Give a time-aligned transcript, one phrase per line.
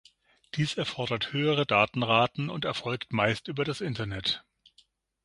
[0.55, 4.43] Dies erfordert höhere Datenraten und erfolgt meist über das Internet.